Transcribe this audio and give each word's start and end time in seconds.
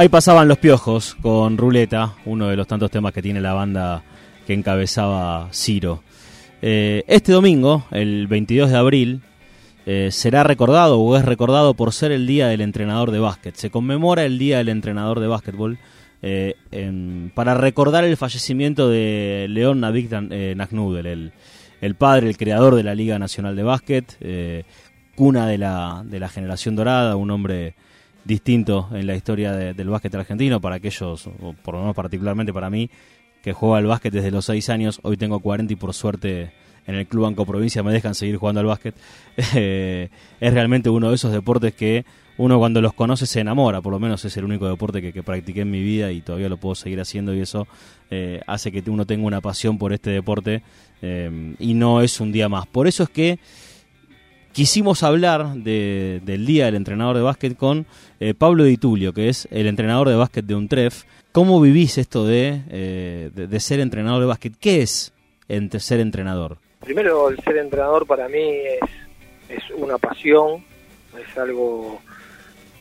Ahí 0.00 0.08
pasaban 0.08 0.48
los 0.48 0.56
piojos 0.56 1.14
con 1.20 1.58
Ruleta, 1.58 2.14
uno 2.24 2.48
de 2.48 2.56
los 2.56 2.66
tantos 2.66 2.90
temas 2.90 3.12
que 3.12 3.20
tiene 3.20 3.38
la 3.38 3.52
banda 3.52 4.02
que 4.46 4.54
encabezaba 4.54 5.50
Ciro. 5.52 6.02
Eh, 6.62 7.04
este 7.06 7.32
domingo, 7.32 7.84
el 7.90 8.26
22 8.26 8.70
de 8.70 8.76
abril, 8.78 9.20
eh, 9.84 10.08
será 10.10 10.42
recordado 10.42 10.98
o 10.98 11.18
es 11.18 11.24
recordado 11.26 11.74
por 11.74 11.92
ser 11.92 12.12
el 12.12 12.26
Día 12.26 12.48
del 12.48 12.62
Entrenador 12.62 13.10
de 13.10 13.18
Básquet. 13.18 13.54
Se 13.56 13.68
conmemora 13.68 14.24
el 14.24 14.38
Día 14.38 14.56
del 14.56 14.70
Entrenador 14.70 15.20
de 15.20 15.26
Básquetbol 15.26 15.78
eh, 16.22 16.54
para 17.34 17.52
recordar 17.52 18.04
el 18.04 18.16
fallecimiento 18.16 18.88
de 18.88 19.48
León 19.50 19.80
Navik 19.80 20.10
Nagnudel, 20.10 21.30
el, 21.82 21.94
padre, 21.96 22.30
el 22.30 22.38
creador 22.38 22.74
de 22.74 22.84
la 22.84 22.94
Liga 22.94 23.18
Nacional 23.18 23.54
de 23.54 23.62
Básquet, 23.64 24.16
cuna 25.14 25.46
de 25.46 25.58
la, 25.58 26.02
de 26.06 26.18
la 26.18 26.30
generación 26.30 26.74
dorada, 26.74 27.16
un 27.16 27.30
hombre 27.30 27.74
distinto 28.24 28.88
en 28.92 29.06
la 29.06 29.14
historia 29.14 29.52
del 29.52 29.88
básquet 29.88 30.14
argentino 30.14 30.60
para 30.60 30.76
aquellos, 30.76 31.26
o 31.26 31.54
por 31.62 31.74
lo 31.74 31.80
menos 31.80 31.96
particularmente 31.96 32.52
para 32.52 32.70
mí, 32.70 32.90
que 33.42 33.52
juega 33.52 33.78
al 33.78 33.86
básquet 33.86 34.12
desde 34.12 34.30
los 34.30 34.44
6 34.44 34.68
años. 34.70 35.00
Hoy 35.02 35.16
tengo 35.16 35.40
40 35.40 35.72
y 35.72 35.76
por 35.76 35.94
suerte 35.94 36.52
en 36.86 36.94
el 36.94 37.06
Club 37.06 37.24
Banco 37.24 37.46
Provincia 37.46 37.82
me 37.82 37.92
dejan 37.92 38.14
seguir 38.14 38.36
jugando 38.36 38.60
al 38.60 38.66
básquet. 38.66 38.94
Eh, 39.54 40.10
es 40.38 40.54
realmente 40.54 40.90
uno 40.90 41.08
de 41.08 41.14
esos 41.14 41.32
deportes 41.32 41.74
que 41.74 42.04
uno 42.36 42.58
cuando 42.58 42.80
los 42.80 42.94
conoce 42.94 43.26
se 43.26 43.40
enamora, 43.40 43.80
por 43.80 43.92
lo 43.92 43.98
menos 43.98 44.24
es 44.24 44.36
el 44.36 44.44
único 44.44 44.68
deporte 44.68 45.12
que, 45.12 45.22
practiqué 45.22 45.62
en 45.62 45.70
mi 45.70 45.82
vida 45.82 46.12
y 46.12 46.20
todavía 46.20 46.48
lo 46.48 46.56
puedo 46.56 46.74
seguir 46.74 47.00
haciendo 47.00 47.34
y 47.34 47.40
eso 47.40 47.66
eh, 48.10 48.40
hace 48.46 48.70
que 48.70 48.88
uno 48.90 49.06
tenga 49.06 49.26
una 49.26 49.40
pasión 49.40 49.76
por 49.76 49.92
este 49.92 50.10
deporte 50.10 50.62
eh, 51.02 51.54
y 51.58 51.74
no 51.74 52.00
es 52.00 52.20
un 52.20 52.32
día 52.32 52.48
más. 52.48 52.66
Por 52.66 52.86
eso 52.86 53.02
es 53.02 53.10
que 53.10 53.38
quisimos 54.52 55.02
hablar 55.02 55.54
del 55.54 56.46
Día 56.46 56.66
del 56.66 56.74
Entrenador 56.74 57.16
de 57.16 57.22
Básquet 57.22 57.56
con 57.56 57.86
eh, 58.18 58.34
Pablo 58.34 58.64
Di 58.64 58.76
Tulio, 58.76 59.12
que 59.12 59.28
es 59.28 59.48
el 59.50 59.66
entrenador 59.66 60.08
de 60.08 60.16
básquet 60.16 60.44
de 60.44 60.54
UNTREF. 60.54 61.04
¿Cómo 61.32 61.60
vivís 61.60 61.98
esto 61.98 62.26
eh, 62.28 63.30
de, 63.32 63.46
de, 63.46 63.60
ser 63.60 63.80
entrenador 63.80 64.20
de 64.20 64.26
básquet? 64.26 64.52
¿Qué 64.58 64.82
es 64.82 65.12
ser 65.78 66.00
entrenador? 66.00 66.58
Primero, 66.80 67.28
el 67.28 67.38
ser 67.42 67.58
entrenador 67.58 68.06
para 68.06 68.28
mí 68.28 68.40
es, 68.40 68.80
es 69.48 69.70
una 69.76 69.98
pasión, 69.98 70.64
es 71.18 71.38
algo 71.38 72.00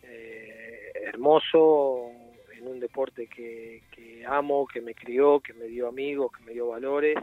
eh, 0.04 0.92
hermoso 1.06 2.12
en 2.58 2.68
un 2.68 2.80
deporte 2.80 3.28
que, 3.28 3.84
que 3.92 4.26
amo, 4.26 4.66
que 4.68 4.82
me 4.82 4.96
crió, 4.96 5.40
que 5.40 5.54
me 5.54 5.66
dio 5.66 5.88
amigos, 5.88 6.32
que 6.38 6.44
me 6.44 6.54
dio 6.54 6.68
valores 6.70 7.16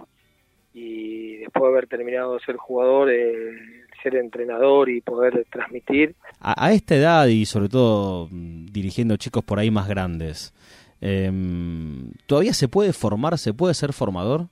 y 0.79 1.39
después 1.39 1.63
de 1.63 1.69
haber 1.71 1.87
terminado 1.87 2.35
de 2.35 2.41
ser 2.41 2.57
jugador, 2.57 3.09
ser 4.03 4.15
entrenador 4.15 4.91
y 4.91 5.01
poder 5.01 5.47
transmitir. 5.51 6.15
A, 6.39 6.71
esta 6.73 6.95
edad 6.95 7.27
y 7.29 7.47
sobre 7.47 7.71
todo 7.71 8.29
mm, 8.31 8.67
dirigiendo 8.67 9.17
chicos 9.17 9.43
por 9.43 9.59
ahí 9.59 9.71
más 9.71 9.89
grandes, 9.89 10.53
em, 11.01 12.13
¿todavía 12.27 12.53
se 12.53 12.69
puede 12.69 12.93
formar, 12.93 13.39
se 13.39 13.55
puede 13.55 13.73
ser 13.73 13.95
formador? 13.95 14.49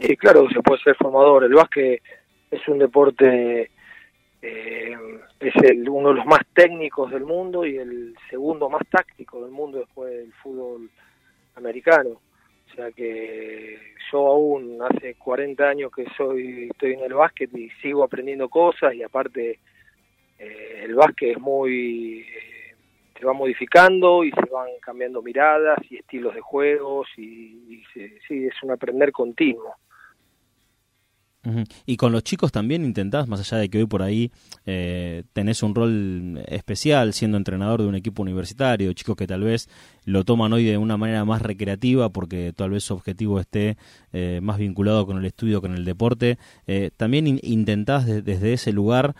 Sí, 0.00 0.16
claro 0.16 0.48
se 0.52 0.60
puede 0.60 0.82
ser 0.82 0.96
formador. 0.96 1.44
El 1.44 1.54
básquet 1.54 2.02
es 2.50 2.66
un 2.66 2.80
deporte, 2.80 3.70
eh, 4.42 4.96
es 5.38 5.54
el, 5.62 5.88
uno 5.88 6.08
de 6.08 6.14
los 6.16 6.26
más 6.26 6.40
técnicos 6.52 7.12
del 7.12 7.24
mundo 7.24 7.64
y 7.64 7.76
el 7.76 8.16
segundo 8.28 8.68
más 8.68 8.82
táctico 8.90 9.40
del 9.44 9.52
mundo 9.52 9.78
después 9.78 10.10
del 10.10 10.32
fútbol 10.42 10.90
americano. 11.54 12.20
O 12.72 12.74
sea 12.74 12.90
que 12.90 13.91
yo 14.12 14.26
aún 14.26 14.78
hace 14.82 15.14
40 15.14 15.68
años 15.68 15.90
que 15.94 16.06
soy 16.16 16.68
estoy 16.70 16.92
en 16.94 17.00
el 17.00 17.14
básquet 17.14 17.50
y 17.56 17.70
sigo 17.80 18.04
aprendiendo 18.04 18.48
cosas 18.48 18.94
y 18.94 19.02
aparte 19.02 19.58
eh, 20.38 20.82
el 20.84 20.94
básquet 20.94 21.36
es 21.36 21.40
muy 21.40 22.20
eh, 22.20 22.74
se 23.18 23.24
va 23.24 23.32
modificando 23.32 24.24
y 24.24 24.30
se 24.30 24.50
van 24.50 24.68
cambiando 24.80 25.22
miradas 25.22 25.78
y 25.90 25.96
estilos 25.96 26.34
de 26.34 26.40
juegos 26.40 27.08
y, 27.16 27.82
sí 27.94 28.46
es 28.46 28.62
un 28.62 28.70
aprender 28.70 29.12
continuo 29.12 29.76
y 31.86 31.96
con 31.96 32.12
los 32.12 32.22
chicos 32.22 32.52
también 32.52 32.84
intentás, 32.84 33.26
más 33.26 33.40
allá 33.40 33.60
de 33.60 33.68
que 33.68 33.78
hoy 33.78 33.86
por 33.86 34.02
ahí 34.02 34.30
eh, 34.64 35.24
tenés 35.32 35.64
un 35.64 35.74
rol 35.74 36.40
especial 36.46 37.12
siendo 37.12 37.36
entrenador 37.36 37.82
de 37.82 37.88
un 37.88 37.96
equipo 37.96 38.22
universitario, 38.22 38.92
chicos 38.92 39.16
que 39.16 39.26
tal 39.26 39.42
vez 39.42 39.68
lo 40.04 40.24
toman 40.24 40.52
hoy 40.52 40.64
de 40.64 40.78
una 40.78 40.96
manera 40.96 41.24
más 41.24 41.42
recreativa 41.42 42.10
porque 42.10 42.52
tal 42.56 42.70
vez 42.70 42.84
su 42.84 42.94
objetivo 42.94 43.40
esté 43.40 43.76
eh, 44.12 44.38
más 44.40 44.58
vinculado 44.58 45.04
con 45.04 45.18
el 45.18 45.24
estudio, 45.24 45.60
con 45.60 45.74
el 45.74 45.84
deporte, 45.84 46.38
eh, 46.68 46.90
también 46.96 47.40
intentás 47.42 48.06
desde 48.06 48.52
ese 48.52 48.72
lugar 48.72 49.14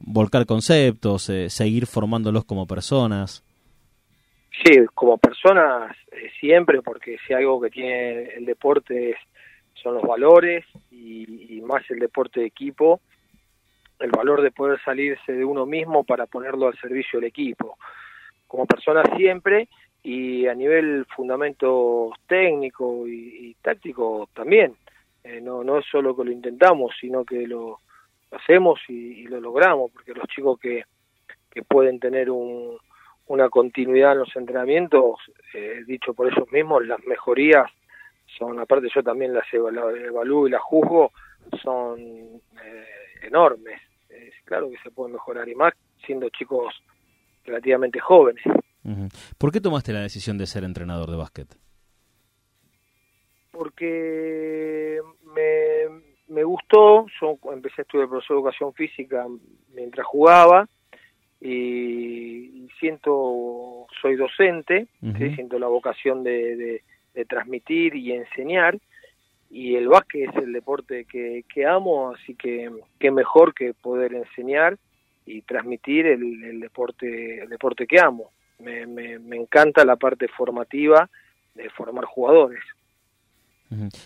volcar 0.00 0.46
conceptos, 0.46 1.30
seguir 1.46 1.86
formándolos 1.86 2.44
como 2.44 2.66
personas. 2.66 3.44
Sí, 4.64 4.72
como 4.92 5.16
personas 5.16 5.96
siempre, 6.40 6.82
porque 6.82 7.18
si 7.24 7.34
algo 7.34 7.60
que 7.60 7.70
tiene 7.70 8.24
el 8.34 8.44
deporte 8.46 9.10
es 9.10 9.16
son 9.82 9.94
los 9.94 10.02
valores 10.02 10.64
y, 10.90 11.60
más 11.62 11.82
el 11.90 11.98
deporte 11.98 12.40
de 12.40 12.46
equipo, 12.46 13.00
el 13.98 14.10
valor 14.10 14.40
de 14.40 14.50
poder 14.50 14.80
salirse 14.82 15.32
de 15.32 15.44
uno 15.44 15.66
mismo 15.66 16.02
para 16.02 16.24
ponerlo 16.26 16.68
al 16.68 16.78
servicio 16.78 17.18
del 17.20 17.28
equipo. 17.28 17.76
Como 18.46 18.64
persona 18.64 19.02
siempre 19.16 19.68
y 20.02 20.46
a 20.46 20.54
nivel 20.54 21.04
fundamento 21.14 22.10
técnico 22.26 23.06
y, 23.06 23.54
táctico 23.60 24.28
también. 24.32 24.76
Eh, 25.24 25.40
no, 25.42 25.62
no 25.62 25.78
es 25.78 25.84
solo 25.90 26.16
que 26.16 26.24
lo 26.24 26.30
intentamos, 26.30 26.94
sino 26.98 27.24
que 27.24 27.46
lo, 27.46 27.80
hacemos 28.30 28.80
y, 28.88 29.24
lo 29.24 29.40
logramos, 29.40 29.90
porque 29.90 30.14
los 30.14 30.26
chicos 30.28 30.58
que, 30.58 30.84
que 31.50 31.62
pueden 31.62 31.98
tener 32.00 32.30
un, 32.30 32.78
una 33.26 33.48
continuidad 33.48 34.12
en 34.12 34.18
los 34.20 34.36
entrenamientos, 34.36 35.20
eh, 35.54 35.82
dicho 35.86 36.14
por 36.14 36.32
ellos 36.32 36.50
mismos, 36.50 36.86
las 36.86 37.04
mejorías 37.04 37.70
son, 38.38 38.58
aparte 38.60 38.88
yo 38.94 39.02
también 39.02 39.34
las 39.34 39.44
evalúo 39.52 40.46
y 40.46 40.50
las 40.50 40.62
juzgo, 40.62 41.12
son 41.62 41.98
eh, 42.00 42.86
enormes. 43.22 43.80
claro 44.44 44.70
que 44.70 44.78
se 44.82 44.90
puede 44.90 45.12
mejorar 45.12 45.48
y 45.48 45.54
más 45.54 45.74
siendo 46.04 46.28
chicos 46.30 46.74
relativamente 47.44 47.98
jóvenes. 48.00 48.42
¿Por 49.36 49.52
qué 49.52 49.60
tomaste 49.60 49.92
la 49.92 50.00
decisión 50.00 50.38
de 50.38 50.46
ser 50.46 50.64
entrenador 50.64 51.10
de 51.10 51.16
básquet? 51.16 51.48
Porque 53.50 55.00
me, 55.34 56.02
me 56.28 56.44
gustó, 56.44 57.06
yo 57.20 57.38
empecé 57.52 57.82
a 57.82 57.82
estudiar 57.82 58.08
profesor 58.08 58.36
de 58.36 58.40
educación 58.40 58.72
física 58.74 59.26
mientras 59.74 60.06
jugaba 60.06 60.68
y, 61.40 62.68
siento, 62.80 63.86
soy 64.00 64.16
docente, 64.16 64.88
siento 65.34 65.58
la 65.58 65.68
vocación 65.68 66.22
de 66.22 66.56
de 66.56 66.82
transmitir 67.24 67.94
y 67.94 68.12
enseñar 68.12 68.78
y 69.50 69.76
el 69.76 69.88
básquet 69.88 70.28
es 70.28 70.36
el 70.36 70.52
deporte 70.52 71.04
que, 71.04 71.44
que 71.52 71.66
amo, 71.66 72.12
así 72.12 72.34
que 72.34 72.70
qué 72.98 73.10
mejor 73.10 73.54
que 73.54 73.72
poder 73.74 74.14
enseñar 74.14 74.76
y 75.24 75.42
transmitir 75.42 76.06
el, 76.06 76.60
deporte 76.60 77.42
el 77.42 77.48
deporte 77.48 77.86
que 77.86 78.00
amo. 78.00 78.30
Me, 78.58 78.86
me, 78.86 79.18
me, 79.18 79.36
encanta 79.36 79.84
la 79.84 79.96
parte 79.96 80.26
formativa 80.28 81.08
de 81.54 81.70
formar 81.70 82.04
jugadores. 82.04 82.60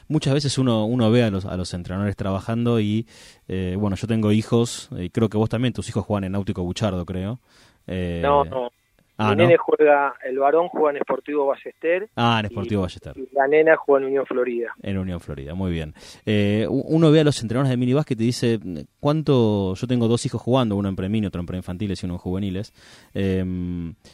Muchas 0.08 0.34
veces 0.34 0.58
uno, 0.58 0.84
uno 0.84 1.10
ve 1.10 1.22
a 1.22 1.30
los, 1.30 1.46
a 1.46 1.56
los 1.56 1.72
entrenadores 1.72 2.16
trabajando 2.16 2.80
y, 2.80 3.06
eh, 3.48 3.76
bueno, 3.78 3.96
yo 3.96 4.06
tengo 4.06 4.32
hijos, 4.32 4.90
y 4.92 5.08
creo 5.10 5.28
que 5.28 5.38
vos 5.38 5.48
también, 5.48 5.72
tus 5.72 5.88
hijos 5.88 6.04
juegan 6.04 6.24
en 6.24 6.32
Náutico 6.32 6.62
Buchardo, 6.64 7.06
creo. 7.06 7.38
Eh, 7.86 8.20
no, 8.22 8.44
no, 8.44 8.70
Ah, 9.30 9.34
nene 9.34 9.56
juega, 9.56 10.14
el 10.24 10.38
varón 10.38 10.68
juega 10.68 10.96
en 10.96 11.02
Sportivo 11.02 11.46
Ballester. 11.46 12.08
Ah, 12.16 12.40
en 12.42 12.50
Sportivo 12.50 12.82
Ballester. 12.82 13.16
Y 13.16 13.34
la 13.34 13.46
nena 13.46 13.76
juega 13.76 14.04
en 14.04 14.08
Unión 14.08 14.26
Florida. 14.26 14.74
En 14.82 14.98
Unión 14.98 15.20
Florida, 15.20 15.54
muy 15.54 15.72
bien. 15.72 15.94
Eh, 16.26 16.66
uno 16.68 17.10
ve 17.10 17.20
a 17.20 17.24
los 17.24 17.40
entrenadores 17.42 17.70
de 17.70 17.76
minibásquet 17.76 18.20
y 18.20 18.24
dice, 18.24 18.58
¿cuánto? 19.00 19.74
Yo 19.74 19.86
tengo 19.86 20.08
dos 20.08 20.24
hijos 20.26 20.40
jugando, 20.40 20.76
uno 20.76 20.88
en 20.88 20.96
premini, 20.96 21.26
otro 21.26 21.40
en 21.40 21.46
preinfantiles 21.46 22.02
y 22.02 22.06
uno 22.06 22.14
en 22.14 22.18
juveniles. 22.18 22.72
Eh, 23.14 23.44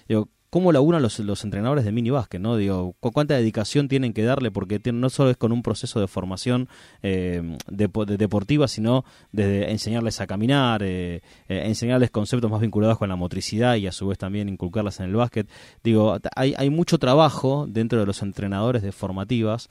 digo, 0.08 0.28
cómo 0.50 0.72
laburan 0.72 1.02
los, 1.02 1.18
los 1.20 1.44
entrenadores 1.44 1.84
de 1.84 1.92
mini 1.92 2.10
básquet, 2.10 2.40
¿no? 2.40 2.56
Digo, 2.56 2.94
cuánta 3.00 3.34
dedicación 3.34 3.88
tienen 3.88 4.12
que 4.12 4.22
darle, 4.22 4.50
porque 4.50 4.80
no 4.92 5.10
solo 5.10 5.30
es 5.30 5.36
con 5.36 5.52
un 5.52 5.62
proceso 5.62 6.00
de 6.00 6.08
formación 6.08 6.68
eh, 7.02 7.42
deportiva, 7.68 8.68
sino 8.68 9.04
desde 9.32 9.70
enseñarles 9.70 10.20
a 10.20 10.26
caminar, 10.26 10.82
eh, 10.82 11.20
eh, 11.48 11.62
enseñarles 11.66 12.10
conceptos 12.10 12.50
más 12.50 12.60
vinculados 12.60 12.98
con 12.98 13.08
la 13.08 13.16
motricidad 13.16 13.76
y 13.76 13.86
a 13.86 13.92
su 13.92 14.08
vez 14.08 14.18
también 14.18 14.48
inculcarlas 14.48 15.00
en 15.00 15.06
el 15.06 15.16
básquet. 15.16 15.46
Digo, 15.84 16.18
hay, 16.34 16.54
hay 16.56 16.70
mucho 16.70 16.98
trabajo 16.98 17.66
dentro 17.68 18.00
de 18.00 18.06
los 18.06 18.22
entrenadores 18.22 18.82
de 18.82 18.92
formativas 18.92 19.68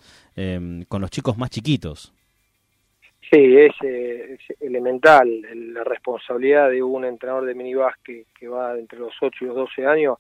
con 0.88 1.02
los 1.02 1.10
chicos 1.10 1.38
más 1.38 1.50
chiquitos. 1.50 2.14
Sí, 3.32 3.58
es, 3.58 3.74
elemental 4.62 5.42
la 5.74 5.84
responsabilidad 5.84 6.70
de 6.70 6.82
un 6.82 7.04
entrenador 7.04 7.46
de 7.46 7.56
mini 7.56 7.74
básquet 7.74 8.28
que 8.40 8.48
va 8.48 8.78
entre 8.78 9.00
los 9.00 9.14
8 9.20 9.36
y 9.42 9.48
los 9.48 9.56
12 9.56 9.86
años 9.86 10.18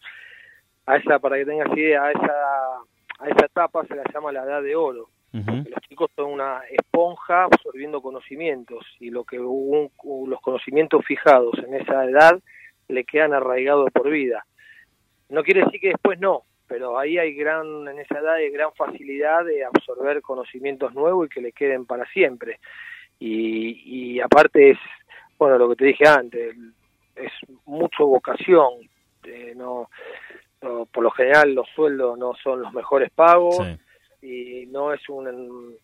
a 0.87 0.95
esa, 0.95 1.19
para 1.19 1.37
que 1.37 1.45
tengas 1.45 1.77
idea, 1.77 2.03
a 2.03 2.11
esa, 2.11 2.77
a 3.19 3.29
esa 3.29 3.45
etapa 3.45 3.85
se 3.85 3.95
la 3.95 4.03
llama 4.11 4.31
la 4.31 4.43
edad 4.43 4.63
de 4.63 4.75
oro. 4.75 5.09
Los 5.33 5.81
chicos 5.87 6.09
son 6.15 6.31
una 6.31 6.61
esponja 6.71 7.43
absorbiendo 7.43 8.01
conocimientos 8.01 8.83
y 8.99 9.11
lo 9.11 9.23
que 9.23 9.37
los 9.37 10.41
conocimientos 10.41 11.05
fijados 11.05 11.53
en 11.59 11.75
esa 11.75 12.05
edad 12.05 12.39
le 12.87 13.03
quedan 13.03 13.33
arraigados 13.33 13.91
por 13.91 14.09
vida. 14.09 14.45
no 15.29 15.43
quiere 15.43 15.65
decir 15.65 15.79
que 15.79 15.89
después 15.89 16.19
no, 16.19 16.43
pero 16.65 16.97
ahí 16.97 17.19
hay 17.19 17.35
gran, 17.35 17.87
en 17.87 17.99
esa 17.99 18.17
edad 18.17 18.35
hay 18.35 18.49
gran 18.49 18.73
facilidad 18.73 19.45
de 19.45 19.63
absorber 19.63 20.21
conocimientos 20.21 20.95
nuevos 20.95 21.27
y 21.27 21.29
que 21.29 21.41
le 21.41 21.51
queden 21.51 21.85
para 21.85 22.05
siempre. 22.07 22.59
Y, 23.19 24.15
y 24.15 24.19
aparte 24.21 24.71
es, 24.71 24.79
bueno, 25.37 25.59
lo 25.59 25.69
que 25.69 25.75
te 25.75 25.85
dije 25.85 26.07
antes, 26.07 26.55
es 27.15 27.31
mucho 27.65 28.07
vocación, 28.07 28.89
eh, 29.23 29.53
no, 29.55 29.89
por 30.91 31.03
lo 31.03 31.11
general 31.11 31.53
los 31.53 31.67
sueldos 31.69 32.17
no 32.17 32.33
son 32.43 32.61
los 32.61 32.73
mejores 32.73 33.11
pagos 33.11 33.57
y 34.21 34.65
no 34.67 34.93
es 34.93 35.07
un, 35.09 35.77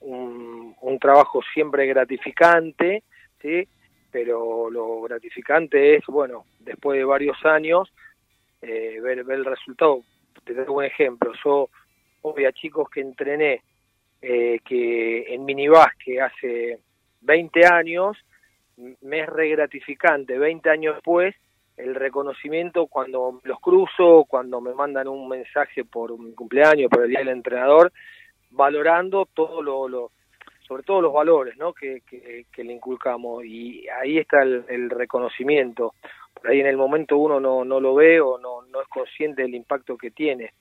un, 0.00 0.76
un, 0.80 0.98
trabajo 0.98 1.40
siempre 1.54 1.86
gratificante, 1.86 3.02
¿sí? 3.40 3.66
pero 4.10 4.70
lo 4.70 5.02
gratificante 5.02 5.96
es, 5.96 6.04
bueno, 6.06 6.44
después 6.60 6.98
de 6.98 7.04
varios 7.04 7.36
años, 7.44 7.92
eh, 8.62 8.98
ver, 9.00 9.24
ver 9.24 9.38
el 9.38 9.44
resultado. 9.44 10.02
Te 10.44 10.54
doy 10.54 10.66
un 10.68 10.84
ejemplo, 10.84 11.32
yo 11.44 11.68
hoy 12.22 12.44
a 12.44 12.52
chicos 12.52 12.88
que 12.90 13.00
entrené 13.00 13.62
eh, 14.20 14.60
que 14.64 15.32
en 15.34 15.44
minibásquet 15.44 16.20
hace 16.20 16.78
20 17.20 17.66
años, 17.66 18.16
me 19.02 19.20
es 19.20 19.26
re 19.26 19.50
gratificante, 19.50 20.38
20 20.38 20.70
años 20.70 20.94
después, 20.96 21.34
el 21.78 21.94
reconocimiento 21.94 22.86
cuando 22.86 23.40
los 23.44 23.60
cruzo, 23.60 24.24
cuando 24.28 24.60
me 24.60 24.74
mandan 24.74 25.08
un 25.08 25.28
mensaje 25.28 25.84
por 25.84 26.12
un 26.12 26.34
cumpleaños, 26.34 26.90
por 26.90 27.04
el 27.04 27.10
día 27.10 27.20
del 27.20 27.28
entrenador, 27.28 27.92
valorando 28.50 29.26
todo 29.32 29.62
lo, 29.62 30.10
sobre 30.66 30.82
todo 30.82 31.00
los 31.00 31.12
valores 31.12 31.56
¿no? 31.56 31.72
que, 31.72 32.02
que, 32.02 32.64
le 32.64 32.72
inculcamos 32.72 33.44
y 33.44 33.88
ahí 33.88 34.18
está 34.18 34.42
el, 34.42 34.90
reconocimiento. 34.90 35.94
Por 36.34 36.50
ahí 36.50 36.60
en 36.60 36.66
el 36.66 36.76
momento 36.76 37.16
uno 37.16 37.38
no, 37.40 37.64
no 37.64 37.80
lo 37.80 37.94
ve 37.94 38.20
o 38.20 38.38
no, 38.38 38.62
no 38.62 38.82
es 38.82 38.88
consciente 38.88 39.42
del 39.42 39.54
impacto 39.54 39.96
que 39.96 40.10
tiene, 40.10 40.52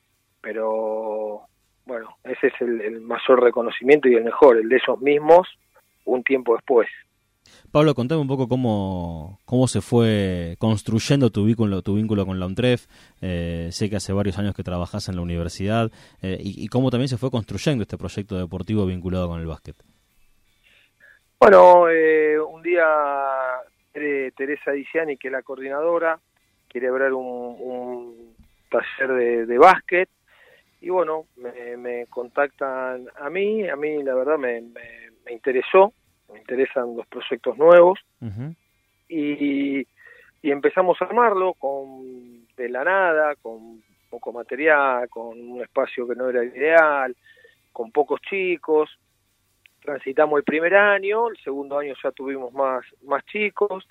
pero 0.42 1.42
bueno, 1.86 2.18
ese 2.24 2.48
es 2.48 2.62
el 2.62 3.02
mayor 3.02 3.42
reconocimiento 3.42 4.08
y 4.08 4.16
el 4.16 4.24
mejor, 4.24 4.58
el 4.58 4.70
de 4.70 4.78
esos 4.78 5.00
mismos 5.02 5.48
un 6.06 6.24
tiempo 6.24 6.56
después. 6.56 6.88
Pablo, 7.72 7.94
contame 7.96 8.22
un 8.22 8.28
poco 8.28 8.48
cómo, 8.48 9.40
cómo 9.44 9.68
se 9.68 9.82
fue 9.82 10.56
construyendo 10.58 11.30
tu 11.32 11.44
vínculo, 11.44 11.82
tu 11.82 11.96
vínculo 11.96 12.26
con 12.26 12.40
la 12.40 12.46
UNTREF. 12.46 12.86
Eh, 13.22 13.68
sé 13.72 13.90
que 13.90 13.98
hace 13.98 14.14
varios 14.14 14.40
años 14.40 14.56
que 14.56 14.64
trabajas 14.64 15.10
en 15.10 15.18
la 15.18 15.22
universidad 15.22 15.92
eh, 16.22 16.38
y, 16.40 16.68
cómo 16.70 16.92
también 16.92 17.10
se 17.10 17.18
fue 17.18 17.30
construyendo 17.30 17.82
este 17.82 17.98
proyecto 17.98 18.38
deportivo 18.38 18.86
vinculado 18.86 19.28
con 19.28 19.42
el 19.42 19.48
básquet. 19.48 19.76
Bueno, 21.40 21.90
eh, 21.90 22.40
un 22.40 22.62
día 22.64 22.86
Teresa 23.92 24.72
Diciani, 24.72 25.18
que 25.18 25.28
es 25.28 25.32
la 25.32 25.44
coordinadora, 25.44 26.20
quiere 26.70 26.88
abrir 26.88 27.12
un, 27.12 28.34
taller 28.70 29.46
de, 29.46 29.58
básquet 29.58 30.10
y 30.80 30.90
bueno, 30.90 31.26
me, 31.36 32.06
contactan 32.08 33.08
a 33.20 33.30
mí, 33.30 33.68
a 33.68 33.76
mí 33.76 34.04
la 34.04 34.16
verdad 34.16 34.38
me 34.38 34.62
interesó 35.30 35.94
me 36.32 36.40
interesan 36.40 36.96
los 36.96 37.08
proyectos 37.08 37.58
nuevos 37.58 38.00
y, 39.08 39.80
y, 39.80 40.52
empezamos 40.52 41.02
a 41.02 41.06
armarlo 41.06 41.54
con 41.54 42.46
de 42.56 42.70
la 42.70 42.84
nada, 42.84 43.36
con 43.36 43.82
poco 44.10 44.34
material, 44.34 45.08
con 45.10 45.40
un 45.40 45.62
espacio 45.62 46.08
que 46.08 46.16
no 46.16 46.30
era 46.30 46.44
ideal, 46.44 47.16
con 47.72 47.92
pocos 47.92 48.20
chicos. 48.22 48.90
Transitamos 49.82 50.40
el 50.40 50.44
primer 50.44 50.76
año, 50.76 51.30
el 51.30 51.38
segundo 51.38 51.78
año 51.78 51.94
ya 52.04 52.12
tuvimos 52.12 52.52
más, 52.54 52.84
más 53.06 53.24
chicos. 53.26 53.88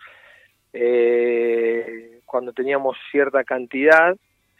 Eh, 0.72 2.20
cuando 2.26 2.52
teníamos 2.52 2.96
cierta 3.10 3.44
cantidad, 3.44 4.14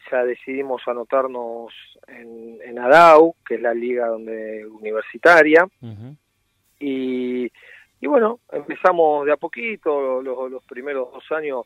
ya 0.09 0.23
decidimos 0.23 0.81
anotarnos 0.87 1.73
en, 2.07 2.59
en 2.63 2.79
ADAU, 2.79 3.35
que 3.45 3.55
es 3.55 3.61
la 3.61 3.73
liga 3.73 4.07
donde 4.07 4.65
universitaria 4.65 5.67
y, 6.79 7.51
y 7.99 8.07
bueno, 8.07 8.39
empezamos 8.51 9.25
de 9.25 9.31
a 9.31 9.37
poquito, 9.37 10.21
los, 10.21 10.63
primeros 10.65 11.11
dos 11.11 11.31
años 11.31 11.65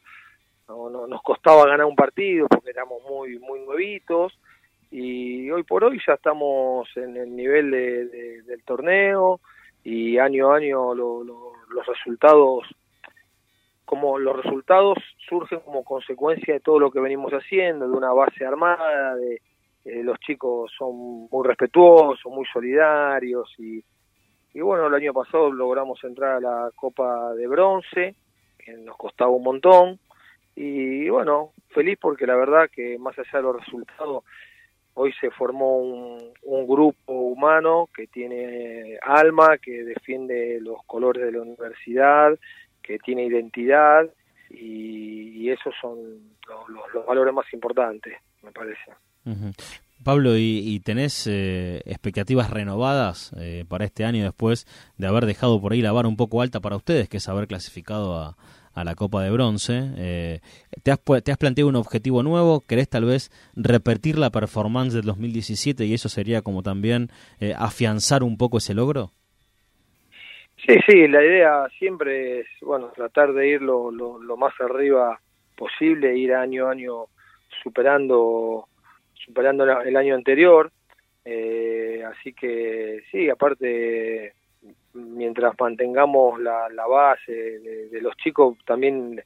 no, 0.68 1.08
nos 1.08 1.22
costaba 1.22 1.66
ganar 1.66 1.86
un 1.86 1.96
partido 1.96 2.48
porque 2.48 2.70
éramos 2.70 3.02
muy, 3.04 3.38
muy 3.40 3.60
nuevitos. 3.62 4.38
Y 4.90 5.50
hoy 5.52 5.64
por 5.64 5.84
hoy 5.84 6.00
ya 6.06 6.14
estamos 6.14 6.88
en 6.96 7.18
el 7.18 7.36
nivel 7.36 7.72
de, 7.72 8.42
del 8.44 8.64
torneo 8.64 9.40
y 9.84 10.18
año 10.18 10.52
a 10.52 10.58
año 10.58 10.94
los 10.94 11.88
resultados 11.88 12.66
como 13.86 14.18
los 14.18 14.42
resultados 14.42 14.98
surgen 15.28 15.60
como 15.62 15.84
consecuencia 15.84 16.54
de 16.54 16.60
todo 16.62 16.80
lo 16.80 16.92
que 16.92 17.02
venimos 17.02 17.34
haciendo, 17.34 17.90
de 17.90 17.98
una 17.98 18.14
base 18.14 18.46
armada, 18.46 19.16
de 19.16 19.42
los 19.84 20.18
chicos 20.20 20.72
son 20.78 21.28
muy 21.30 21.46
respetuosos, 21.46 22.32
muy 22.32 22.46
solidarios 22.54 23.54
y, 23.58 23.84
y 24.54 24.62
bueno, 24.62 24.88
el 24.88 24.94
año 24.94 25.14
pasado 25.14 25.52
logramos 25.52 26.04
entrar 26.04 26.38
a 26.38 26.40
la 26.40 26.72
Copa 26.76 27.34
de 27.34 27.48
Bronce, 27.48 28.16
que 28.58 28.74
nos 28.74 28.98
costaba 28.98 29.32
un 29.32 29.44
montón. 29.44 30.00
Y 30.56 31.10
bueno, 31.10 31.52
feliz 31.70 31.98
porque 32.00 32.28
la 32.28 32.36
verdad 32.36 32.70
que 32.70 32.98
más 32.98 33.18
allá 33.18 33.32
de 33.34 33.42
los 33.42 33.56
resultados, 33.58 34.24
hoy 34.94 35.14
se 35.20 35.32
formó 35.32 35.78
un, 35.78 36.68
grupo 36.68 37.14
humano 37.14 37.90
que 37.94 38.08
tiene 38.08 38.98
alma, 39.02 39.58
que 39.58 39.84
defiende 39.84 40.60
los 40.62 40.84
colores 40.86 41.24
de 41.24 41.32
la 41.32 41.42
universidad, 41.42 42.38
que 42.82 43.00
tiene 43.00 43.26
identidad 43.26 44.10
y, 44.50 45.50
esos 45.50 45.74
son 45.82 45.98
los, 46.68 47.06
valores 47.06 47.34
más 47.34 47.52
importantes, 47.54 48.14
me 48.42 48.52
parece. 48.52 48.92
Pablo, 50.04 50.38
¿y, 50.38 50.80
tenés 50.84 51.28
eh, 51.28 51.82
expectativas 51.86 52.50
renovadas 52.50 53.34
eh, 53.40 53.66
para 53.68 53.86
este 53.86 54.04
año 54.04 54.24
después 54.24 54.66
de 54.98 55.08
haber 55.08 55.26
dejado 55.26 55.62
por 55.62 55.74
ahí 55.74 55.82
la 55.82 55.92
vara 55.92 56.08
un 56.08 56.18
poco 56.18 56.42
alta 56.42 56.60
para 56.60 56.76
ustedes, 56.76 57.08
que 57.08 57.18
es 57.18 57.30
haber 57.30 57.48
clasificado 57.48 58.16
a, 58.16 58.36
la 58.84 58.96
Copa 58.96 59.22
de 59.22 59.30
Bronce? 59.30 59.92
Eh, 59.98 60.40
¿te, 60.82 60.92
has, 60.92 61.00
¿te, 61.24 61.32
has, 61.32 61.38
planteado 61.38 61.70
un 61.70 61.76
objetivo 61.76 62.24
nuevo? 62.24 62.62
¿Querés 62.62 62.90
tal 62.90 63.06
vez 63.06 63.30
repetir 63.56 64.18
la 64.18 64.32
performance 64.32 64.94
del 64.94 65.06
2017 65.06 65.86
y 65.86 65.94
eso 65.94 66.10
sería 66.10 66.42
como 66.42 66.64
también 66.64 67.10
afianzar 67.58 68.24
un 68.24 68.38
poco 68.38 68.58
ese 68.58 68.74
logro? 68.74 69.12
Sí, 70.66 70.76
sí, 70.88 71.08
la 71.08 71.24
idea 71.24 71.68
siempre 71.78 72.42
es, 72.42 72.48
bueno, 72.62 72.92
tratar 72.96 73.34
de 73.34 73.50
ir 73.50 73.62
lo, 73.62 73.92
lo, 73.92 74.22
lo 74.22 74.38
más 74.38 74.54
arriba 74.60 75.20
posible, 75.58 76.18
ir 76.18 76.34
año 76.34 76.68
a 76.68 76.72
año 76.72 77.06
superando 77.64 78.68
superando 79.26 79.64
el 79.82 79.96
año 79.96 80.16
anterior. 80.16 80.72
Eh, 81.24 82.04
así 82.06 82.34
que 82.34 83.04
sí, 83.12 83.30
aparte, 83.30 84.34
mientras 84.94 85.54
mantengamos 85.60 86.40
la, 86.40 86.70
la 86.70 86.88
base 86.88 87.32
de, 87.32 88.02
los 88.02 88.16
chicos, 88.18 88.58
también 88.66 89.22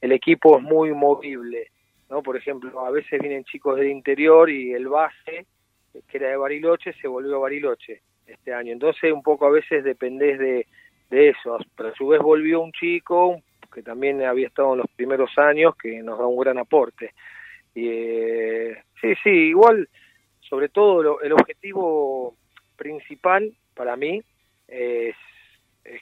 el 0.00 0.12
equipo 0.12 0.58
es 0.58 0.62
muy 0.62 0.92
movible. 0.92 1.68
¿no? 2.08 2.22
Por 2.22 2.36
ejemplo, 2.36 2.84
a 2.84 2.90
veces 2.90 3.20
vienen 3.20 3.44
chicos 3.44 3.76
del 3.76 3.88
interior 3.88 4.50
y 4.50 4.72
el 4.72 4.88
base, 4.88 5.46
que 6.08 6.16
era 6.16 6.28
de 6.28 6.36
Bariloche, 6.36 6.92
se 6.94 7.08
volvió 7.08 7.36
a 7.36 7.40
Bariloche 7.40 8.00
este 8.26 8.52
año. 8.52 8.72
Entonces, 8.72 9.12
un 9.12 9.22
poco 9.22 9.46
a 9.46 9.50
veces 9.50 9.84
dependés 9.84 10.38
de, 10.38 10.66
de 11.10 11.28
eso. 11.30 11.58
Pero 11.76 11.90
a 11.90 11.94
su 11.94 12.08
vez 12.08 12.20
volvió 12.20 12.60
un 12.60 12.72
chico 12.72 13.40
que 13.72 13.82
también 13.82 14.22
había 14.22 14.48
estado 14.48 14.72
en 14.72 14.78
los 14.80 14.90
primeros 14.94 15.30
años, 15.38 15.74
que 15.76 16.02
nos 16.02 16.18
da 16.18 16.26
un 16.26 16.38
gran 16.38 16.58
aporte. 16.58 17.14
Y, 17.74 17.88
eh, 17.88 18.76
sí, 19.02 19.14
sí, 19.22 19.30
igual, 19.30 19.88
sobre 20.40 20.70
todo 20.70 21.20
el 21.20 21.32
objetivo 21.32 22.34
principal 22.76 23.52
para 23.74 23.96
mí 23.96 24.22
es, 24.68 25.14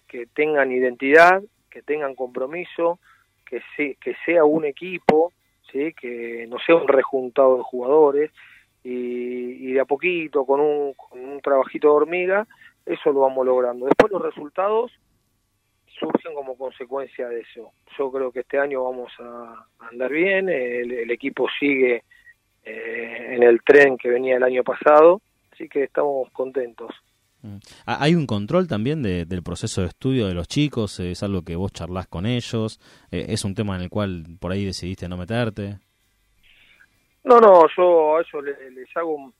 que 0.06 0.26
tengan 0.26 0.70
identidad, 0.70 1.42
que 1.68 1.82
tengan 1.82 2.14
compromiso, 2.14 3.00
que, 3.44 3.60
que 3.76 4.14
sea 4.24 4.44
un 4.44 4.64
equipo, 4.64 5.32
¿sí? 5.72 5.92
que 5.94 6.46
no 6.48 6.58
sea 6.60 6.76
un 6.76 6.86
rejuntado 6.86 7.56
de 7.56 7.62
jugadores 7.64 8.30
y, 8.84 9.68
y 9.68 9.72
de 9.72 9.80
a 9.80 9.84
poquito, 9.84 10.44
con 10.44 10.60
un, 10.60 10.94
con 10.94 11.18
un 11.18 11.40
trabajito 11.40 11.88
de 11.88 11.94
hormiga, 11.94 12.46
eso 12.86 13.12
lo 13.12 13.20
vamos 13.20 13.44
logrando. 13.46 13.86
Después 13.86 14.12
los 14.12 14.22
resultados 14.22 14.92
surgen 15.98 16.34
como 16.34 16.56
consecuencia 16.56 17.28
de 17.28 17.40
eso. 17.40 17.72
Yo 17.98 18.10
creo 18.10 18.32
que 18.32 18.40
este 18.40 18.58
año 18.58 18.84
vamos 18.84 19.12
a 19.18 19.66
andar 19.90 20.10
bien, 20.10 20.48
el, 20.48 21.10
equipo 21.10 21.46
sigue 21.58 22.04
eh, 22.64 23.34
en 23.34 23.42
el 23.42 23.62
tren 23.62 23.96
que 23.96 24.08
venía 24.08 24.36
el 24.36 24.42
año 24.42 24.62
pasado, 24.62 25.20
así 25.52 25.68
que 25.68 25.84
estamos 25.84 26.30
contentos. 26.32 26.90
Mm. 27.42 27.56
Ah, 27.86 27.98
¿Hay 28.00 28.14
un 28.14 28.26
control 28.26 28.68
también 28.68 29.02
del 29.02 29.42
proceso 29.42 29.80
de 29.80 29.88
estudio 29.88 30.26
de 30.26 30.34
los 30.34 30.46
chicos? 30.46 31.00
¿Es 31.00 31.22
algo 31.22 31.42
que 31.42 31.56
vos 31.56 31.72
charlas 31.72 32.06
con 32.06 32.26
ellos? 32.26 32.78
Eh, 33.10 33.26
¿Es 33.28 33.44
un 33.44 33.54
tema 33.54 33.76
en 33.76 33.82
el 33.82 33.90
cual 33.90 34.24
por 34.38 34.52
ahí 34.52 34.64
decidiste 34.64 35.08
no 35.08 35.16
meterte? 35.16 35.78
No, 37.24 37.38
no, 37.38 37.66
yo 37.76 38.16
a 38.16 38.20
ellos 38.20 38.44
les, 38.74 38.96
hago 38.96 39.14
un, 39.14 39.34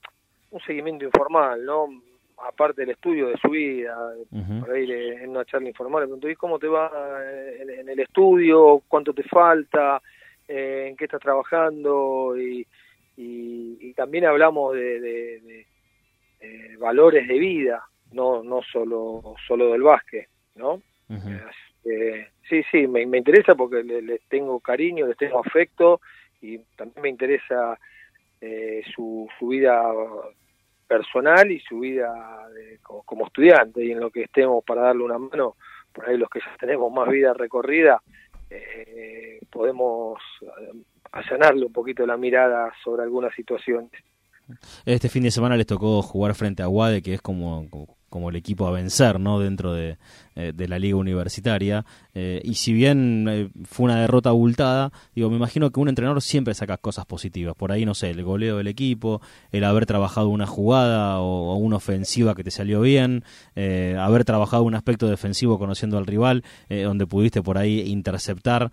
un, 0.51 0.61
seguimiento 0.61 1.05
informal, 1.05 1.65
¿no? 1.65 1.89
aparte 2.47 2.83
del 2.83 2.91
estudio 2.91 3.29
de 3.29 3.37
su 3.37 3.51
vida, 3.51 3.95
por 4.61 4.71
ahí 4.71 4.91
en 4.91 5.31
una 5.31 5.45
charla 5.45 5.69
informal, 5.69 6.03
le 6.03 6.07
pregunto, 6.07 6.29
¿y 6.29 6.37
cómo 6.37 6.59
te 6.59 6.69
va 6.69 6.91
en, 7.61 7.89
el 7.89 8.01
estudio? 8.01 8.83
¿Cuánto 8.89 9.13
te 9.13 9.23
falta? 9.25 10.01
eh, 10.51 10.89
en 10.89 10.97
qué 10.97 11.05
estás 11.05 11.21
trabajando 11.21 12.37
y, 12.37 12.67
y, 13.23 13.93
también 13.95 14.25
hablamos 14.25 14.75
de, 14.75 15.67
valores 16.79 17.29
de 17.29 17.39
vida, 17.39 17.85
no 18.13 18.43
no 18.43 18.63
solo 18.63 19.35
solo 19.47 19.73
del 19.73 19.83
básquet, 19.83 20.29
¿no? 20.55 20.81
sí, 22.49 22.63
sí, 22.71 22.87
me, 22.87 23.05
me 23.07 23.19
interesa 23.19 23.55
porque 23.55 23.83
les 23.83 24.23
tengo 24.29 24.59
cariño, 24.61 25.07
les 25.07 25.17
tengo 25.17 25.39
afecto 25.39 26.01
y 26.41 26.59
también 26.77 27.03
me 27.03 27.09
interesa 27.11 27.79
eh, 28.41 28.83
su, 28.95 29.29
su 29.39 29.49
vida 29.49 29.93
personal 30.87 31.51
y 31.53 31.61
su 31.61 31.81
vida 31.81 32.11
como, 32.83 33.27
estudiante 33.27 33.85
y 33.85 33.93
en 33.93 34.01
lo 34.01 34.11
que 34.11 34.23
estemos 34.23 34.65
para 34.65 34.83
darle 34.83 35.05
una 35.05 35.19
mano, 35.19 35.57
por 35.93 36.09
ahí 36.09 36.17
los 36.17 36.29
que 36.31 36.41
ya 36.41 36.57
tenemos 36.59 36.91
más 36.93 37.09
vida 37.09 37.35
recorrida, 37.35 38.03
eh, 38.49 39.39
podemos 39.51 40.21
eh, 40.43 40.73
allanarle 41.13 41.67
un 41.67 41.73
poquito 41.73 42.07
la 42.07 42.17
mirada 42.17 42.73
sobre 42.85 43.03
algunas 43.03 43.35
situaciones. 43.35 43.91
Este 44.85 45.09
fin 45.09 45.23
de 45.23 45.31
semana 45.31 45.57
les 45.57 45.67
tocó 45.67 46.03
jugar 46.03 46.35
frente 46.35 46.63
a 46.63 46.67
Guade, 46.67 47.03
que 47.03 47.15
es 47.15 47.23
como, 47.23 47.67
como 48.09 48.31
el 48.31 48.37
equipo 48.37 48.67
a 48.67 48.73
vencer 48.73 49.21
no 49.21 49.39
dentro 49.39 49.73
de, 49.73 49.97
eh, 50.41 50.53
de 50.55 50.69
la 50.69 50.79
liga 50.79 50.97
universitaria. 50.97 51.85
Eh, 52.15 52.41
y 52.45 52.55
si 52.55 52.73
bien 52.73 53.27
eh, 53.29 53.51
fue 53.65 53.85
una 53.85 54.01
derrota 54.01 54.31
abultada 54.31 54.91
digo 55.15 55.31
me 55.31 55.37
imagino 55.37 55.71
que 55.71 55.79
un 55.79 55.89
entrenador 55.89 56.23
siempre 56.23 56.55
saca 56.55 56.77
cosas 56.79 57.07
positivas. 57.07 57.55
Por 57.55 57.73
ahí 57.73 57.85
no 57.85 57.95
sé 57.95 58.11
el 58.11 58.23
goleo 58.25 58.57
del 58.57 58.67
equipo 58.67 59.21
el 59.53 59.65
haber 59.65 59.87
trabajado 59.87 60.29
una 60.29 60.47
jugada 60.47 61.21
o, 61.21 61.57
una 61.57 61.77
ofensiva 61.77 62.35
que 62.35 62.43
te 62.43 62.51
salió 62.51 62.81
bien 62.81 63.25
haber 63.55 64.25
trabajado 64.25 64.63
un 64.63 64.75
aspecto 64.75 65.09
defensivo 65.09 65.59
conociendo 65.59 65.99
al 65.99 66.07
rival 66.07 66.43
donde 66.69 67.07
pudiste 67.07 67.43
por 67.43 67.59
ahí 67.59 67.81
interceptar 67.81 68.73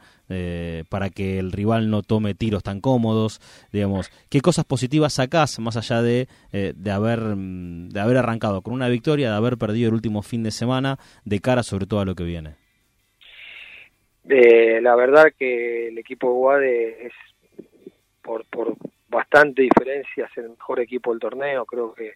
para 0.90 1.10
que 1.10 1.40
el 1.40 1.52
rival 1.52 1.90
no 1.90 2.04
tome 2.04 2.34
tiros 2.34 2.64
tan 2.64 2.82
cómodos 2.82 3.42
digamos. 3.72 4.10
Qué 4.30 4.42
cosas 4.42 4.66
positivas 4.66 5.14
sacás 5.14 5.60
más 5.60 5.76
allá 5.78 6.02
de 6.02 6.28
de 6.52 6.92
haber 6.92 7.20
mm, 7.36 7.90
de 7.90 8.00
haber 8.00 8.18
arrancado 8.18 8.62
con 8.62 8.74
una 8.74 8.88
victoria 8.88 9.30
de 9.30 9.36
haber 9.36 9.58
perdido 9.58 9.90
el 9.90 9.94
último 9.94 10.22
fin 10.22 10.44
de 10.44 10.52
semana 10.52 10.98
de 11.26 11.40
cara 11.40 11.57
sobre 11.64 11.86
todo 11.86 12.00
a 12.00 12.06
lo 12.06 12.16
que 12.16 12.24
viene? 12.24 12.56
Eh, 14.30 14.82
la 14.82 14.96
verdad 14.96 15.32
que 15.38 15.88
el 15.88 15.98
equipo 15.98 16.28
de 16.28 16.34
Guade 16.34 17.08
es 17.08 17.14
por, 18.22 18.46
por 18.46 18.76
bastante 19.08 19.62
diferencias 19.62 20.30
el 20.38 20.50
mejor 20.50 20.80
equipo 20.82 21.12
del 21.12 21.20
torneo. 21.20 21.66
Creo 21.66 21.94
que 21.94 22.14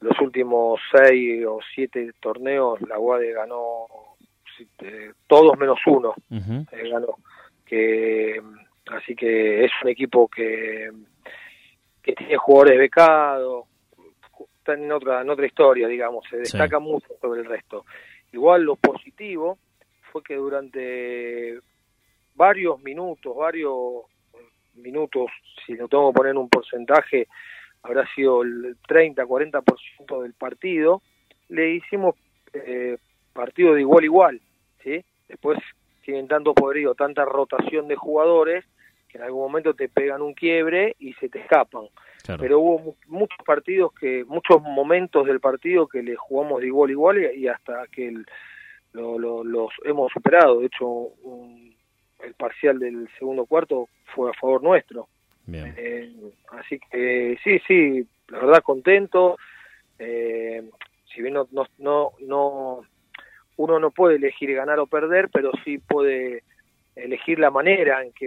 los 0.00 0.18
últimos 0.20 0.80
seis 0.92 1.44
o 1.46 1.60
siete 1.74 2.12
torneos 2.20 2.80
la 2.82 2.96
Guade 2.96 3.32
ganó 3.32 3.86
eh, 4.80 5.12
todos 5.26 5.56
menos 5.58 5.78
uno. 5.86 6.14
Eh, 6.30 6.90
ganó. 6.90 7.16
Que, 7.64 8.40
así 8.86 9.14
que 9.14 9.64
es 9.64 9.70
un 9.82 9.88
equipo 9.88 10.28
que, 10.28 10.90
que 12.02 12.12
tiene 12.12 12.36
jugadores 12.36 12.78
becados, 12.78 13.66
está 14.58 14.74
en 14.74 14.90
otra, 14.92 15.22
en 15.22 15.30
otra 15.30 15.46
historia, 15.46 15.88
digamos, 15.88 16.24
se 16.28 16.38
destaca 16.38 16.78
mucho 16.78 17.08
sobre 17.20 17.40
el 17.40 17.46
resto. 17.46 17.84
Igual 18.34 18.64
lo 18.64 18.74
positivo 18.74 19.58
fue 20.10 20.24
que 20.24 20.34
durante 20.34 21.60
varios 22.34 22.82
minutos, 22.82 23.36
varios 23.36 24.06
minutos, 24.74 25.30
si 25.64 25.74
lo 25.74 25.86
tengo 25.86 26.10
que 26.10 26.16
poner 26.16 26.36
un 26.36 26.48
porcentaje, 26.48 27.28
habrá 27.84 28.12
sido 28.12 28.42
el 28.42 28.76
30-40% 28.88 30.22
del 30.22 30.32
partido, 30.32 31.00
le 31.48 31.74
hicimos 31.74 32.16
eh, 32.54 32.98
partido 33.32 33.74
de 33.74 33.82
igual 33.82 34.04
igual, 34.04 34.40
¿sí? 34.82 35.04
Después 35.28 35.60
tienen 36.04 36.26
tanto 36.26 36.54
poderío, 36.54 36.96
tanta 36.96 37.24
rotación 37.24 37.86
de 37.86 37.94
jugadores, 37.94 38.64
que 39.08 39.18
en 39.18 39.24
algún 39.24 39.42
momento 39.42 39.74
te 39.74 39.88
pegan 39.88 40.22
un 40.22 40.34
quiebre 40.34 40.96
y 40.98 41.12
se 41.14 41.28
te 41.28 41.38
escapan. 41.38 41.84
Pero 42.26 42.60
hubo 42.60 42.96
muchos 43.08 43.38
partidos 43.44 43.92
que, 43.92 44.24
muchos 44.24 44.62
momentos 44.62 45.26
del 45.26 45.40
partido 45.40 45.86
que 45.86 46.02
le 46.02 46.16
jugamos 46.16 46.60
de 46.60 46.68
igual 46.68 46.88
a 46.88 46.92
igual 46.92 47.36
y, 47.36 47.48
hasta 47.48 47.86
que 47.88 48.14
los 48.92 49.70
hemos 49.84 50.12
superado. 50.12 50.60
De 50.60 50.66
hecho, 50.66 51.10
el 52.22 52.34
parcial 52.34 52.78
del 52.78 53.08
segundo 53.18 53.44
cuarto 53.44 53.88
fue 54.14 54.30
a 54.30 54.34
favor 54.34 54.62
nuestro. 54.62 55.08
Eh, 55.46 56.14
así 56.52 56.80
que 56.90 57.38
sí, 57.44 57.60
sí, 57.66 58.06
la 58.28 58.38
verdad 58.38 58.62
contento. 58.62 59.36
Eh, 59.98 60.62
si 61.14 61.20
bien 61.20 61.34
no, 61.34 61.46
no, 61.52 62.12
no, 62.20 62.80
uno 63.56 63.78
no 63.78 63.90
puede 63.90 64.16
elegir 64.16 64.54
ganar 64.54 64.78
o 64.78 64.86
perder, 64.86 65.28
pero 65.28 65.52
sí 65.62 65.78
puede 65.78 66.42
elegir 66.96 67.38
la 67.38 67.50
manera 67.50 68.02
en 68.02 68.12
que, 68.12 68.26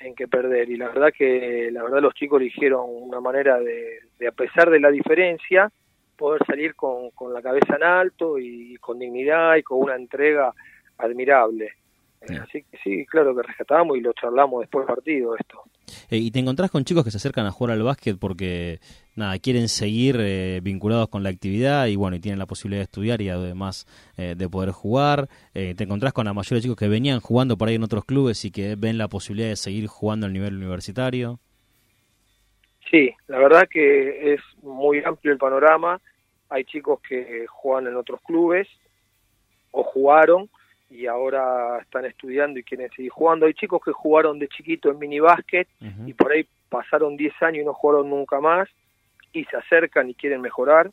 en, 0.00 0.14
que 0.14 0.28
perder. 0.28 0.70
Y 0.70 0.76
la 0.76 0.88
verdad 0.88 1.12
que 1.16 1.70
la 1.72 1.82
verdad 1.82 2.00
los 2.00 2.14
chicos 2.14 2.40
eligieron 2.40 2.84
una 2.86 3.20
manera 3.20 3.58
de, 3.58 4.00
a 4.26 4.32
pesar 4.32 4.70
de 4.70 4.80
la 4.80 4.90
diferencia 4.90 5.70
poder 6.16 6.44
salir 6.46 6.74
con, 6.74 7.10
con 7.10 7.32
la 7.32 7.42
cabeza 7.42 7.76
en 7.76 7.82
alto 7.82 8.38
y 8.38 8.76
con 8.76 8.98
dignidad 8.98 9.56
y 9.56 9.62
con 9.62 9.80
una 9.80 9.96
entrega 9.96 10.52
admirable 10.98 11.72
así 12.40 12.62
que 12.62 12.78
sí 12.82 13.06
claro 13.06 13.34
que 13.34 13.42
rescatamos 13.42 13.96
y 13.96 14.00
lo 14.00 14.12
charlamos 14.12 14.60
después 14.60 14.86
del 14.86 14.94
partido 14.94 15.36
esto. 15.36 15.62
Eh, 16.10 16.16
y 16.16 16.30
te 16.30 16.38
encontrás 16.38 16.70
con 16.70 16.84
chicos 16.84 17.04
que 17.04 17.10
se 17.10 17.18
acercan 17.18 17.46
a 17.46 17.50
jugar 17.50 17.74
al 17.74 17.82
básquet 17.82 18.18
porque 18.18 18.80
nada 19.16 19.38
quieren 19.38 19.68
seguir 19.68 20.16
eh, 20.18 20.60
vinculados 20.62 21.08
con 21.08 21.22
la 21.22 21.28
actividad 21.28 21.86
y 21.86 21.96
bueno 21.96 22.16
y 22.16 22.20
tienen 22.20 22.38
la 22.38 22.46
posibilidad 22.46 22.80
de 22.80 22.84
estudiar 22.84 23.20
y 23.20 23.28
además 23.28 23.86
eh, 24.16 24.34
de 24.36 24.48
poder 24.48 24.70
jugar 24.70 25.28
te 25.52 25.84
encontrás 25.84 26.12
con 26.12 26.24
la 26.24 26.32
mayoría 26.32 26.56
de 26.56 26.62
chicos 26.62 26.76
que 26.76 26.88
venían 26.88 27.20
jugando 27.20 27.56
por 27.56 27.68
ahí 27.68 27.76
en 27.76 27.84
otros 27.84 28.04
clubes 28.04 28.44
y 28.44 28.50
que 28.50 28.74
ven 28.76 28.98
la 28.98 29.08
posibilidad 29.08 29.48
de 29.48 29.56
seguir 29.56 29.86
jugando 29.86 30.26
al 30.26 30.32
nivel 30.32 30.56
universitario 30.56 31.38
sí 32.90 33.12
la 33.28 33.38
verdad 33.38 33.68
que 33.70 34.34
es 34.34 34.40
muy 34.62 35.02
amplio 35.04 35.32
el 35.32 35.38
panorama. 35.38 36.00
Hay 36.48 36.64
chicos 36.64 37.00
que 37.08 37.46
juegan 37.48 37.86
en 37.86 37.96
otros 37.96 38.20
clubes 38.22 38.68
o 39.70 39.82
jugaron 39.82 40.48
y 40.94 41.08
ahora 41.08 41.80
están 41.80 42.04
estudiando 42.04 42.60
y 42.60 42.62
quieren 42.62 42.88
seguir 42.90 43.10
jugando. 43.10 43.46
Hay 43.46 43.54
chicos 43.54 43.82
que 43.84 43.90
jugaron 43.90 44.38
de 44.38 44.46
chiquito 44.46 44.90
en 44.90 44.98
mini 45.00 45.18
básquet 45.18 45.66
y 46.06 46.12
por 46.14 46.30
ahí 46.30 46.46
pasaron 46.68 47.16
10 47.16 47.34
años 47.42 47.62
y 47.62 47.64
no 47.64 47.74
jugaron 47.74 48.08
nunca 48.08 48.40
más 48.40 48.68
y 49.32 49.44
se 49.46 49.56
acercan 49.56 50.08
y 50.08 50.14
quieren 50.14 50.40
mejorar. 50.40 50.92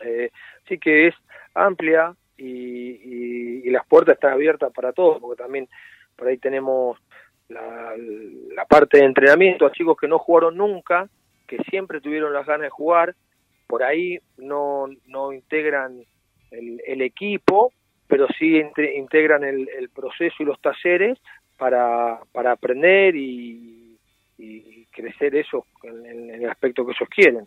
Eh, 0.00 0.30
así 0.62 0.78
que 0.78 1.06
es 1.06 1.14
amplia 1.54 2.14
y, 2.36 3.62
y, 3.64 3.70
las 3.70 3.86
puertas 3.86 4.16
están 4.16 4.34
abiertas 4.34 4.70
para 4.74 4.92
todos, 4.92 5.18
porque 5.18 5.42
también 5.42 5.66
por 6.14 6.28
ahí 6.28 6.36
tenemos 6.36 6.98
la, 7.48 7.94
la 8.54 8.66
parte 8.66 8.98
de 8.98 9.04
entrenamiento 9.04 9.64
a 9.64 9.72
chicos 9.72 9.96
que 9.98 10.08
no 10.08 10.18
jugaron 10.18 10.58
nunca, 10.58 11.08
que 11.46 11.56
siempre 11.70 12.02
tuvieron 12.02 12.34
las 12.34 12.46
ganas 12.46 12.66
de 12.66 12.70
jugar, 12.70 13.14
por 13.66 13.82
ahí 13.82 14.18
no, 14.36 14.86
no 15.06 15.32
integran 15.32 16.04
el, 16.50 16.82
el 16.86 17.00
equipo, 17.00 17.72
pero 18.08 18.26
sí 18.38 18.60
integran 18.96 19.44
el, 19.44 19.88
proceso 19.94 20.36
y 20.40 20.44
los 20.44 20.60
talleres 20.60 21.18
para, 21.56 22.20
para 22.32 22.52
aprender 22.52 23.16
y, 23.16 23.98
crecer 24.92 25.36
eso 25.36 25.66
en, 25.82 26.30
el 26.30 26.48
aspecto 26.48 26.86
que 26.86 26.92
ellos 26.92 27.08
quieren. 27.10 27.46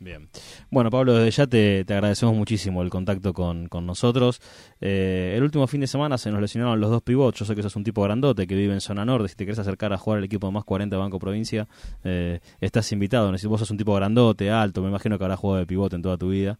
Bien. 0.00 0.28
Bueno, 0.70 0.90
Pablo, 0.90 1.14
desde 1.14 1.30
ya 1.30 1.46
te, 1.48 1.84
agradecemos 1.88 2.34
muchísimo 2.36 2.82
el 2.82 2.90
contacto 2.90 3.32
con, 3.32 3.68
nosotros. 3.84 4.40
Eh, 4.80 5.34
el 5.36 5.42
último 5.42 5.66
fin 5.66 5.80
de 5.80 5.88
semana 5.88 6.18
se 6.18 6.30
nos 6.30 6.40
lesionaron 6.40 6.80
los 6.80 6.90
dos 6.90 7.02
pivots. 7.02 7.38
Yo 7.38 7.44
sé 7.44 7.56
que 7.56 7.62
sos 7.62 7.74
un 7.74 7.82
tipo 7.82 8.02
grandote 8.02 8.46
que 8.46 8.54
vive 8.54 8.74
en 8.74 8.80
zona 8.80 9.04
norte. 9.04 9.28
Si 9.28 9.34
te 9.34 9.44
querés 9.44 9.58
acercar 9.58 9.92
a 9.92 9.98
jugar 9.98 10.18
al 10.18 10.24
equipo 10.24 10.46
de 10.46 10.52
más 10.52 10.64
40 10.64 10.94
de 10.94 11.00
Banco 11.00 11.18
Provincia, 11.18 11.66
eh, 12.04 12.38
estás 12.60 12.92
invitado. 12.92 13.32
Vos 13.32 13.60
sos 13.60 13.70
un 13.70 13.76
tipo 13.76 13.94
grandote, 13.94 14.50
alto. 14.50 14.82
Me 14.82 14.88
imagino 14.88 15.18
que 15.18 15.24
habrás 15.24 15.40
jugado 15.40 15.60
de 15.60 15.66
pivote 15.66 15.96
en 15.96 16.02
toda 16.02 16.16
tu 16.16 16.28
vida. 16.28 16.58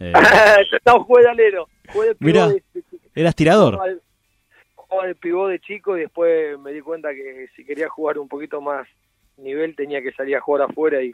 Eh, 0.00 0.12
no, 0.86 1.04
jugué 1.04 1.22
de 1.22 1.28
alero. 1.28 1.68
Mira, 2.20 2.48
eras 3.14 3.34
tirador. 3.34 3.78
Jugaba 4.74 5.06
de 5.06 5.14
pivot 5.14 5.50
de 5.50 5.60
chico 5.60 5.96
y 5.96 6.02
después 6.02 6.58
me 6.58 6.72
di 6.72 6.80
cuenta 6.80 7.10
que 7.10 7.48
si 7.56 7.64
quería 7.64 7.88
jugar 7.88 8.18
un 8.18 8.28
poquito 8.28 8.60
más 8.60 8.86
nivel 9.36 9.76
tenía 9.76 10.02
que 10.02 10.12
salir 10.12 10.36
a 10.36 10.40
jugar 10.40 10.62
afuera 10.62 11.02
y 11.02 11.12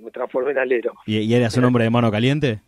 me 0.00 0.10
transformé 0.10 0.52
en 0.52 0.58
alero. 0.58 0.94
¿Y, 1.06 1.18
¿Y, 1.18 1.34
eras 1.34 1.56
un 1.56 1.64
hombre 1.64 1.84
de 1.84 1.90
mano 1.90 2.10
caliente? 2.10 2.60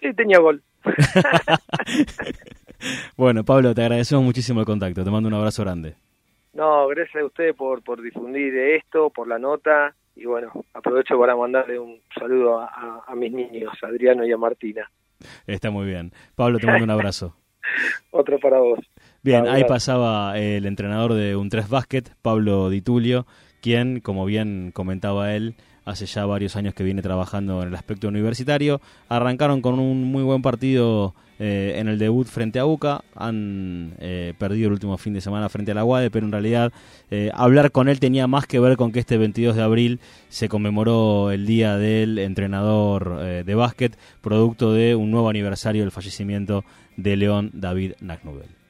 Sí, 0.00 0.12
tenía 0.14 0.38
gol. 0.38 0.62
bueno, 3.16 3.44
Pablo, 3.44 3.74
te 3.74 3.82
agradecemos 3.82 4.24
muchísimo 4.24 4.60
el 4.60 4.66
contacto. 4.66 5.04
Te 5.04 5.10
mando 5.10 5.28
un 5.28 5.34
abrazo 5.34 5.62
grande. 5.62 5.94
No, 6.52 6.88
gracias 6.88 7.22
a 7.22 7.26
usted 7.26 7.54
por, 7.54 7.82
por 7.82 8.02
difundir 8.02 8.54
esto, 8.56 9.10
por 9.10 9.28
la 9.28 9.38
nota 9.38 9.94
y 10.14 10.24
bueno, 10.26 10.52
aprovecho 10.74 11.18
para 11.18 11.36
mandarle 11.36 11.78
un 11.78 12.00
saludo 12.18 12.60
a, 12.60 13.14
mis 13.14 13.32
niños, 13.32 13.72
a 13.82 13.86
Adriano 13.86 14.24
y 14.24 14.32
a 14.32 14.36
Martina. 14.36 14.90
Está 15.46 15.70
muy 15.70 15.86
bien. 15.86 16.12
Pablo, 16.34 16.58
te 16.58 16.66
mando 16.66 16.84
un 16.84 16.90
abrazo. 16.90 17.36
Otro 18.10 18.38
para 18.38 18.58
vos. 18.58 18.78
Bien, 19.22 19.46
ahí 19.48 19.64
pasaba 19.64 20.38
el 20.38 20.66
entrenador 20.66 21.14
de 21.14 21.36
un 21.36 21.48
tres 21.48 21.68
básquet, 21.68 22.14
Pablo 22.22 22.70
Di 22.70 22.82
Tulio, 22.82 23.26
quien, 23.60 24.00
como 24.00 24.24
bien 24.24 24.72
comentaba 24.72 25.34
él, 25.34 25.54
hace 25.84 26.06
ya 26.06 26.26
varios 26.26 26.56
años 26.56 26.74
que 26.74 26.84
viene 26.84 27.02
trabajando 27.02 27.62
en 27.62 27.68
el 27.68 27.74
aspecto 27.74 28.08
universitario. 28.08 28.80
Arrancaron 29.08 29.60
con 29.62 29.78
un 29.78 30.04
muy 30.04 30.22
buen 30.22 30.42
partido 30.42 31.14
eh, 31.38 31.74
en 31.76 31.88
el 31.88 31.98
debut 31.98 32.26
frente 32.26 32.58
a 32.58 32.66
UCA. 32.66 33.04
Han 33.14 33.94
eh, 34.00 34.34
perdido 34.38 34.68
el 34.68 34.74
último 34.74 34.96
fin 34.98 35.14
de 35.14 35.20
semana 35.20 35.48
frente 35.48 35.72
a 35.72 35.74
la 35.74 35.84
UADE, 35.84 36.10
pero 36.10 36.26
en 36.26 36.32
realidad 36.32 36.72
hablar 37.34 37.72
con 37.72 37.88
él 37.88 38.00
tenía 38.00 38.26
más 38.26 38.46
que 38.46 38.58
ver 38.58 38.78
con 38.78 38.90
que 38.90 39.00
este 39.00 39.18
22 39.18 39.56
de 39.56 39.62
abril 39.62 40.00
se 40.30 40.48
conmemoró 40.48 41.30
el 41.30 41.44
día 41.44 41.76
del 41.76 42.18
entrenador 42.18 43.44
de 43.44 43.54
básquet, 43.54 43.98
producto 44.22 44.72
de 44.72 44.94
un 44.94 45.10
nuevo 45.10 45.28
aniversario 45.28 45.82
del 45.82 45.90
fallecimiento 45.90 46.64
de 46.96 47.16
León 47.16 47.50
David 47.52 47.92
Nagnubel. 48.00 48.61